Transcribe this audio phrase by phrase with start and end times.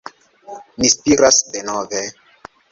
[0.83, 2.05] Ni spiras denove.